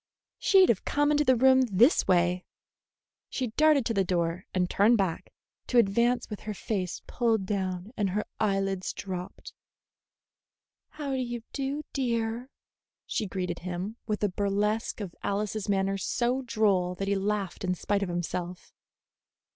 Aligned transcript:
She'd 0.39 0.69
have 0.69 0.83
come 0.83 1.11
into 1.11 1.23
the 1.23 1.35
room 1.35 1.61
this 1.61 2.07
way." 2.07 2.43
She 3.29 3.49
darted 3.49 3.85
to 3.85 3.93
the 3.93 4.03
door 4.03 4.45
and 4.51 4.67
turned 4.67 4.97
back, 4.97 5.31
to 5.67 5.77
advance 5.77 6.27
with 6.27 6.39
her 6.39 6.55
face 6.55 7.03
pulled 7.05 7.45
down 7.45 7.91
and 7.95 8.09
her 8.09 8.25
eyelids 8.39 8.93
dropped. 8.93 9.53
"How 10.89 11.11
do 11.11 11.17
you 11.21 11.43
do, 11.53 11.83
dear?" 11.93 12.49
she 13.05 13.27
greeted 13.27 13.59
him, 13.59 13.95
with 14.07 14.23
a 14.23 14.29
burlesque 14.29 15.01
of 15.01 15.13
Alice's 15.21 15.69
manner 15.69 15.99
so 15.99 16.41
droll 16.41 16.95
that 16.95 17.07
he 17.07 17.13
laughed 17.15 17.63
in 17.63 17.75
spite 17.75 18.01
of 18.01 18.09
himself. 18.09 18.73